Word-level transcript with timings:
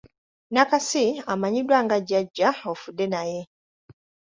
Nakasi 0.53 1.05
amanyiddwa 1.33 1.77
nga 1.85 1.97
Jjajja 2.01 2.49
Ofudenaye. 2.71 3.39